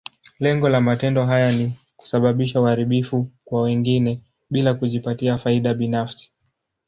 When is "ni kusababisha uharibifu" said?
1.51-3.27